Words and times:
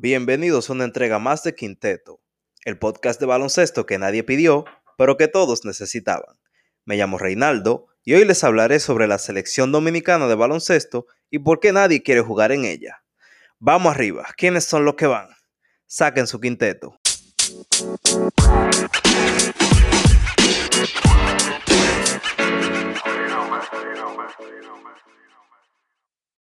Bienvenidos 0.00 0.70
a 0.70 0.74
una 0.74 0.84
entrega 0.84 1.18
más 1.18 1.42
de 1.42 1.56
Quinteto, 1.56 2.20
el 2.64 2.78
podcast 2.78 3.18
de 3.18 3.26
baloncesto 3.26 3.84
que 3.84 3.98
nadie 3.98 4.22
pidió, 4.22 4.64
pero 4.96 5.16
que 5.16 5.26
todos 5.26 5.64
necesitaban. 5.64 6.36
Me 6.84 6.96
llamo 6.96 7.18
Reinaldo 7.18 7.88
y 8.04 8.14
hoy 8.14 8.24
les 8.24 8.44
hablaré 8.44 8.78
sobre 8.78 9.08
la 9.08 9.18
selección 9.18 9.72
dominicana 9.72 10.28
de 10.28 10.36
baloncesto 10.36 11.08
y 11.30 11.40
por 11.40 11.58
qué 11.58 11.72
nadie 11.72 12.04
quiere 12.04 12.20
jugar 12.20 12.52
en 12.52 12.64
ella. 12.64 13.02
Vamos 13.58 13.92
arriba, 13.92 14.28
¿quiénes 14.36 14.66
son 14.66 14.84
los 14.84 14.94
que 14.94 15.08
van? 15.08 15.30
Saquen 15.88 16.28
su 16.28 16.38
quinteto. 16.38 16.96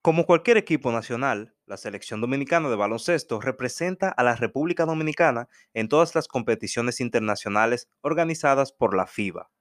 Como 0.08 0.26
cualquier 0.26 0.56
equipo 0.56 0.90
nacional, 0.94 1.54
la 1.66 1.76
selección 1.76 2.22
dominicana 2.22 2.70
de 2.70 2.78
baloncesto 2.78 3.42
representa 3.42 4.08
a 4.08 4.24
la 4.24 4.38
República 4.38 4.86
Dominicana 4.86 5.50
en 5.74 5.90
todas 5.90 6.16
las 6.16 6.30
competiciones 6.30 7.02
internacionales 7.02 7.90
organizadas 8.00 8.72
por 8.72 8.96
la 8.96 9.06
FIBA. 9.06 9.52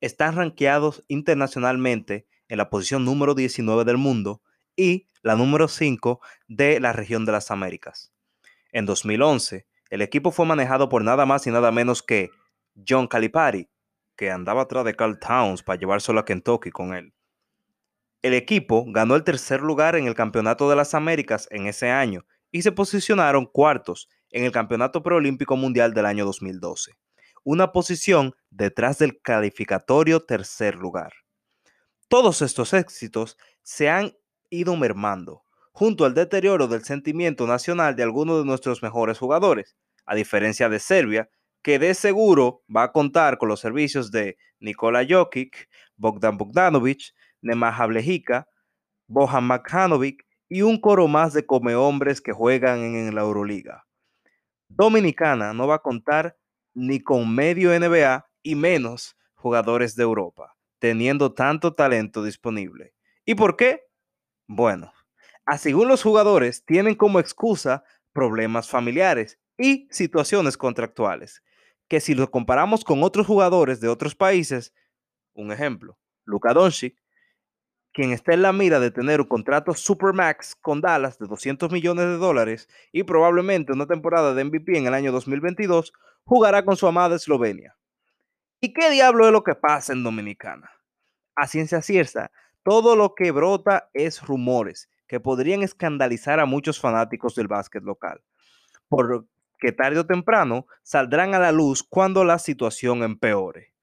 Están 0.00 0.36
rankeados 0.36 1.04
internacionalmente 1.08 2.28
en 2.46 2.58
la 2.58 2.70
posición 2.70 3.04
número 3.04 3.34
19 3.34 3.84
del 3.84 3.96
mundo 3.96 4.40
y 4.76 5.08
la 5.20 5.34
número 5.34 5.66
5 5.66 6.20
de 6.46 6.78
la 6.78 6.92
región 6.92 7.24
de 7.24 7.32
las 7.32 7.50
Américas. 7.50 8.12
En 8.70 8.86
2011, 8.86 9.66
el 9.90 10.00
equipo 10.00 10.30
fue 10.30 10.46
manejado 10.46 10.88
por 10.88 11.02
nada 11.02 11.26
más 11.26 11.44
y 11.48 11.50
nada 11.50 11.72
menos 11.72 12.04
que 12.04 12.30
John 12.88 13.08
Calipari, 13.08 13.68
que 14.14 14.30
andaba 14.30 14.62
atrás 14.62 14.84
de 14.84 14.94
Carl 14.94 15.18
Towns 15.18 15.64
para 15.64 15.80
llevárselo 15.80 16.20
a 16.20 16.24
Kentucky 16.24 16.70
con 16.70 16.94
él. 16.94 17.12
El 18.22 18.34
equipo 18.34 18.84
ganó 18.86 19.16
el 19.16 19.24
tercer 19.24 19.60
lugar 19.62 19.96
en 19.96 20.06
el 20.06 20.14
Campeonato 20.14 20.70
de 20.70 20.76
las 20.76 20.94
Américas 20.94 21.48
en 21.50 21.66
ese 21.66 21.90
año 21.90 22.24
y 22.52 22.62
se 22.62 22.70
posicionaron 22.70 23.46
cuartos 23.46 24.08
en 24.30 24.44
el 24.44 24.52
Campeonato 24.52 25.02
Preolímpico 25.02 25.56
Mundial 25.56 25.92
del 25.92 26.06
año 26.06 26.24
2012, 26.24 26.92
una 27.42 27.72
posición 27.72 28.36
detrás 28.48 28.98
del 28.98 29.20
calificatorio 29.20 30.20
tercer 30.20 30.76
lugar. 30.76 31.12
Todos 32.06 32.42
estos 32.42 32.72
éxitos 32.74 33.38
se 33.64 33.90
han 33.90 34.16
ido 34.50 34.76
mermando, 34.76 35.42
junto 35.72 36.04
al 36.04 36.14
deterioro 36.14 36.68
del 36.68 36.84
sentimiento 36.84 37.48
nacional 37.48 37.96
de 37.96 38.04
algunos 38.04 38.38
de 38.38 38.44
nuestros 38.44 38.84
mejores 38.84 39.18
jugadores, 39.18 39.76
a 40.06 40.14
diferencia 40.14 40.68
de 40.68 40.78
Serbia, 40.78 41.28
que 41.60 41.80
de 41.80 41.94
seguro 41.94 42.62
va 42.74 42.84
a 42.84 42.92
contar 42.92 43.38
con 43.38 43.48
los 43.48 43.58
servicios 43.58 44.12
de 44.12 44.36
Nikola 44.60 45.04
Jokic, 45.08 45.68
Bogdan 45.96 46.36
Bogdanovic, 46.36 47.14
Nemaja 47.42 47.86
Blejica, 47.86 48.48
Bohan 49.06 49.44
Makhanovic 49.44 50.24
y 50.48 50.62
un 50.62 50.80
coro 50.80 51.08
más 51.08 51.32
de 51.32 51.44
comehombres 51.44 52.20
que 52.20 52.32
juegan 52.32 52.80
en 52.80 53.14
la 53.14 53.22
Euroliga. 53.22 53.86
Dominicana 54.68 55.52
no 55.52 55.66
va 55.66 55.76
a 55.76 55.82
contar 55.82 56.38
ni 56.74 57.00
con 57.00 57.34
medio 57.34 57.78
NBA 57.78 58.26
y 58.42 58.54
menos 58.54 59.16
jugadores 59.34 59.96
de 59.96 60.04
Europa, 60.04 60.56
teniendo 60.78 61.34
tanto 61.34 61.74
talento 61.74 62.24
disponible. 62.24 62.94
¿Y 63.26 63.34
por 63.34 63.56
qué? 63.56 63.82
Bueno, 64.46 64.92
según 65.58 65.88
los 65.88 66.02
jugadores, 66.02 66.64
tienen 66.64 66.94
como 66.94 67.18
excusa 67.18 67.84
problemas 68.12 68.68
familiares 68.68 69.38
y 69.58 69.88
situaciones 69.90 70.56
contractuales, 70.56 71.42
que 71.88 72.00
si 72.00 72.14
lo 72.14 72.30
comparamos 72.30 72.84
con 72.84 73.02
otros 73.02 73.26
jugadores 73.26 73.80
de 73.80 73.88
otros 73.88 74.14
países, 74.14 74.72
un 75.34 75.52
ejemplo, 75.52 75.98
Luka 76.24 76.52
Doncic, 76.52 77.01
quien 77.92 78.12
está 78.12 78.32
en 78.34 78.42
la 78.42 78.52
mira 78.52 78.80
de 78.80 78.90
tener 78.90 79.20
un 79.20 79.26
contrato 79.26 79.74
Supermax 79.74 80.56
con 80.56 80.80
Dallas 80.80 81.18
de 81.18 81.26
200 81.26 81.70
millones 81.70 82.06
de 82.06 82.16
dólares 82.16 82.68
y 82.90 83.02
probablemente 83.02 83.72
una 83.72 83.86
temporada 83.86 84.34
de 84.34 84.44
MVP 84.44 84.78
en 84.78 84.86
el 84.86 84.94
año 84.94 85.12
2022, 85.12 85.92
jugará 86.24 86.64
con 86.64 86.76
su 86.76 86.86
amada 86.86 87.16
Eslovenia. 87.16 87.76
¿Y 88.60 88.72
qué 88.72 88.90
diablo 88.90 89.26
es 89.26 89.32
lo 89.32 89.44
que 89.44 89.54
pasa 89.54 89.92
en 89.92 90.04
Dominicana? 90.04 90.70
A 91.34 91.46
ciencia 91.46 91.82
cierta, 91.82 92.30
todo 92.62 92.96
lo 92.96 93.14
que 93.14 93.30
brota 93.30 93.90
es 93.92 94.22
rumores 94.22 94.88
que 95.06 95.20
podrían 95.20 95.62
escandalizar 95.62 96.40
a 96.40 96.46
muchos 96.46 96.80
fanáticos 96.80 97.34
del 97.34 97.48
básquet 97.48 97.82
local, 97.82 98.22
porque 98.88 99.72
tarde 99.76 99.98
o 99.98 100.06
temprano 100.06 100.66
saldrán 100.82 101.34
a 101.34 101.38
la 101.38 101.52
luz 101.52 101.82
cuando 101.82 102.24
la 102.24 102.38
situación 102.38 103.02
empeore. 103.02 103.74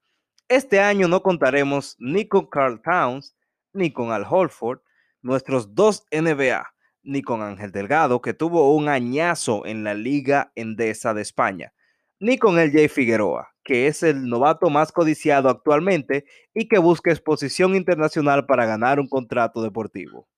Este 0.48 0.80
año 0.80 1.06
no 1.06 1.22
contaremos 1.22 1.94
ni 2.00 2.26
con 2.26 2.46
Carl 2.46 2.82
Towns, 2.82 3.36
ni 3.72 3.92
con 3.92 4.12
Al 4.12 4.26
Holford, 4.28 4.80
nuestros 5.22 5.74
dos 5.74 6.04
NBA, 6.10 6.66
ni 7.02 7.22
con 7.22 7.42
Ángel 7.42 7.72
Delgado, 7.72 8.20
que 8.20 8.34
tuvo 8.34 8.74
un 8.74 8.88
añazo 8.88 9.66
en 9.66 9.84
la 9.84 9.94
Liga 9.94 10.52
Endesa 10.54 11.14
de 11.14 11.22
España, 11.22 11.72
ni 12.18 12.38
con 12.38 12.58
el 12.58 12.72
Jay 12.72 12.88
Figueroa, 12.88 13.50
que 13.64 13.86
es 13.86 14.02
el 14.02 14.28
novato 14.28 14.70
más 14.70 14.92
codiciado 14.92 15.48
actualmente 15.48 16.24
y 16.54 16.68
que 16.68 16.78
busca 16.78 17.10
exposición 17.10 17.74
internacional 17.74 18.46
para 18.46 18.66
ganar 18.66 19.00
un 19.00 19.08
contrato 19.08 19.62
deportivo, 19.62 20.28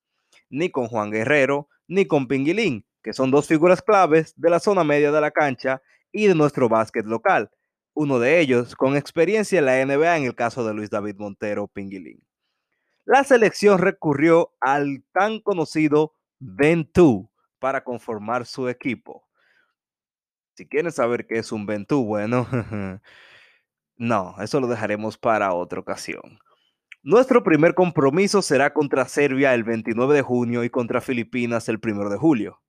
ni 0.49 0.69
con 0.69 0.87
Juan 0.87 1.11
Guerrero, 1.11 1.69
ni 1.87 2.05
con 2.05 2.27
Pinguilín, 2.27 2.85
que 3.01 3.13
son 3.13 3.31
dos 3.31 3.47
figuras 3.47 3.81
claves 3.81 4.33
de 4.37 4.49
la 4.49 4.59
zona 4.59 4.83
media 4.83 5.11
de 5.11 5.21
la 5.21 5.31
cancha 5.31 5.81
y 6.11 6.27
de 6.27 6.35
nuestro 6.35 6.69
básquet 6.69 7.05
local, 7.05 7.49
uno 7.93 8.19
de 8.19 8.39
ellos 8.39 8.75
con 8.75 8.95
experiencia 8.95 9.59
en 9.59 9.65
la 9.65 9.85
NBA 9.85 10.17
en 10.17 10.23
el 10.23 10.35
caso 10.35 10.65
de 10.65 10.73
Luis 10.73 10.89
David 10.89 11.15
Montero 11.17 11.67
Pinguilín 11.67 12.23
la 13.05 13.23
selección 13.23 13.79
recurrió 13.79 14.53
al 14.61 15.03
tan 15.11 15.39
conocido 15.39 16.15
Ventú 16.39 17.29
para 17.59 17.83
conformar 17.83 18.45
su 18.45 18.67
equipo. 18.69 19.27
Si 20.55 20.67
quieren 20.67 20.91
saber 20.91 21.25
qué 21.25 21.39
es 21.39 21.51
un 21.51 21.65
Ventú, 21.65 22.05
bueno, 22.05 22.47
no, 23.95 24.35
eso 24.39 24.59
lo 24.59 24.67
dejaremos 24.67 25.17
para 25.17 25.53
otra 25.53 25.79
ocasión. 25.79 26.39
Nuestro 27.01 27.43
primer 27.43 27.73
compromiso 27.73 28.41
será 28.41 28.73
contra 28.73 29.07
Serbia 29.07 29.53
el 29.53 29.63
29 29.63 30.15
de 30.15 30.21
junio 30.21 30.63
y 30.63 30.69
contra 30.69 31.01
Filipinas 31.01 31.67
el 31.67 31.79
1 31.83 32.09
de 32.09 32.17
julio. 32.17 32.61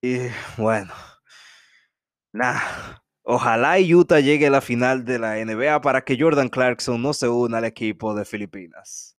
Y 0.00 0.20
bueno, 0.56 0.94
nada, 2.32 3.02
ojalá 3.30 3.78
Utah 3.78 4.20
llegue 4.20 4.48
a 4.48 4.50
la 4.50 4.60
final 4.60 5.04
de 5.04 5.18
la 5.18 5.36
NBA 5.44 5.80
para 5.80 6.02
que 6.04 6.18
Jordan 6.18 6.48
Clarkson 6.48 7.00
no 7.00 7.12
se 7.12 7.28
una 7.28 7.58
al 7.58 7.64
equipo 7.64 8.14
de 8.14 8.24
Filipinas. 8.24 9.16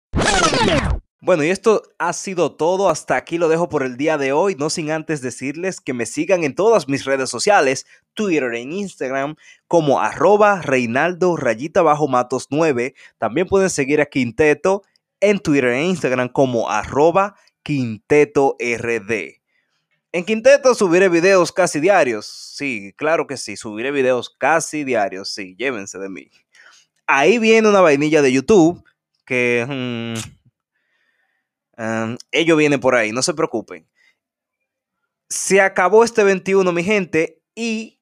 Bueno, 1.23 1.43
y 1.43 1.49
esto 1.51 1.83
ha 1.99 2.13
sido 2.13 2.55
todo. 2.55 2.89
Hasta 2.89 3.15
aquí 3.15 3.37
lo 3.37 3.47
dejo 3.47 3.69
por 3.69 3.83
el 3.83 3.95
día 3.95 4.17
de 4.17 4.33
hoy. 4.33 4.55
No 4.55 4.71
sin 4.71 4.89
antes 4.89 5.21
decirles 5.21 5.79
que 5.79 5.93
me 5.93 6.07
sigan 6.07 6.43
en 6.43 6.55
todas 6.55 6.87
mis 6.87 7.05
redes 7.05 7.29
sociales, 7.29 7.85
Twitter 8.15 8.51
e 8.55 8.61
Instagram, 8.61 9.35
como 9.67 9.99
arroba 10.01 10.61
Reinaldo 10.63 11.37
Rayita 11.37 11.83
Bajo 11.83 12.07
Matos 12.07 12.47
9. 12.49 12.95
También 13.19 13.45
pueden 13.45 13.69
seguir 13.69 14.01
a 14.01 14.07
Quinteto 14.07 14.81
en 15.19 15.39
Twitter 15.39 15.65
e 15.65 15.83
Instagram 15.85 16.29
como 16.29 16.71
arroba 16.71 17.35
Quinteto 17.61 18.57
RD. 18.59 19.40
En 20.13 20.25
Quinteto 20.25 20.75
subiré 20.75 21.07
videos 21.07 21.51
casi 21.51 21.79
diarios. 21.79 22.25
Sí, 22.25 22.93
claro 22.97 23.27
que 23.27 23.37
sí, 23.37 23.55
subiré 23.55 23.91
videos 23.91 24.29
casi 24.29 24.83
diarios. 24.83 25.29
Sí, 25.29 25.55
llévense 25.57 25.97
de 25.99 26.09
mí. 26.09 26.29
Ahí 27.07 27.39
viene 27.39 27.69
una 27.69 27.81
vainilla 27.81 28.21
de 28.21 28.33
YouTube 28.33 28.83
que 29.25 29.65
mm, 29.67 30.13
em, 31.81 32.17
ellos 32.31 32.57
vienen 32.57 32.79
por 32.79 32.95
ahí, 32.95 33.11
no 33.11 33.21
se 33.21 33.33
preocupen. 33.33 33.87
Se 35.29 35.61
acabó 35.61 36.03
este 36.03 36.25
21, 36.25 36.69
mi 36.73 36.83
gente, 36.83 37.41
y 37.55 37.99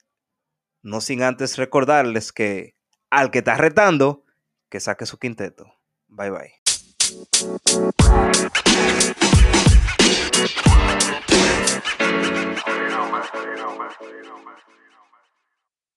no 0.82 1.02
sin 1.02 1.22
antes 1.22 1.58
recordarles 1.58 2.32
que 2.32 2.76
al 3.12 3.30
que 3.30 3.40
está 3.40 3.56
retando, 3.56 4.26
que 4.70 4.80
saque 4.80 5.06
su 5.06 5.20
quinteto. 5.20 5.72
Bye 6.08 6.32
bye. 6.32 6.54